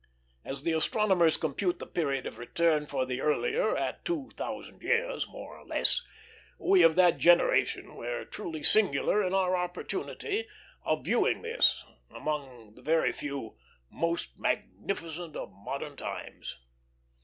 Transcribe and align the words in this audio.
As 0.43 0.63
the 0.63 0.71
astronomers 0.71 1.37
compute 1.37 1.77
the 1.77 1.85
period 1.85 2.25
of 2.25 2.39
return 2.39 2.87
for 2.87 3.05
the 3.05 3.21
earlier 3.21 3.77
at 3.77 4.03
two 4.03 4.31
thousand 4.35 4.81
years, 4.81 5.27
more 5.27 5.55
or 5.55 5.63
less, 5.63 6.03
we 6.57 6.81
of 6.81 6.95
that 6.95 7.19
generation 7.19 7.93
were 7.95 8.25
truly 8.25 8.63
singular 8.63 9.21
in 9.23 9.35
our 9.35 9.55
opportunity 9.55 10.47
of 10.83 11.05
viewing 11.05 11.43
this, 11.43 11.85
among 12.09 12.73
the 12.73 12.81
very 12.81 13.11
few 13.11 13.59
"most 13.91 14.39
magnificent 14.39 15.35
of 15.35 15.51
modern 15.53 15.95
times." 15.95 16.57